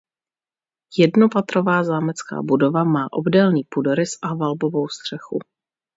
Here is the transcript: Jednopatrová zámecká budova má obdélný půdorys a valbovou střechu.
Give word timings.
Jednopatrová 0.97 1.83
zámecká 1.83 2.41
budova 2.41 2.83
má 2.83 3.07
obdélný 3.11 3.61
půdorys 3.69 4.09
a 4.21 4.33
valbovou 4.35 4.89
střechu. 4.89 5.39